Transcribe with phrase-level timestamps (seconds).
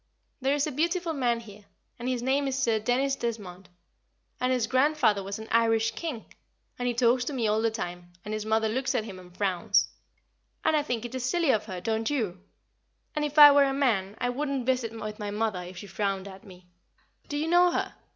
[0.41, 1.65] There is a beautiful man here,
[1.99, 3.69] and his name is Sir Dennis Desmond,
[4.39, 6.25] and his grandfather was an Irish King,
[6.79, 9.37] and he talks to me all the time, and his mother looks at him and
[9.37, 9.89] frowns;
[10.65, 12.41] and I think it silly of her, don't you?
[13.15, 16.27] And if I were a man I wouldn't visit with my mother if she frowned
[16.27, 16.65] at me.
[17.29, 17.93] Do you know her?